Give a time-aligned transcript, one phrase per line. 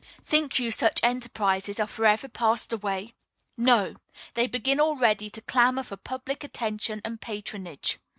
[0.25, 3.13] Think you such enterprises are forever passed away?
[3.55, 3.97] No!
[4.33, 7.99] they begin already to clamor for public attention and patronage.